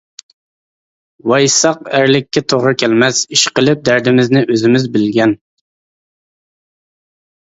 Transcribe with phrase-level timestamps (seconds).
[1.31, 5.37] ۋايسىساق ئەرلىككە توغرا كەلمەس؟ ئىش قىلىپ دەردىمىزنى ئۆزىمىز بىلگەن.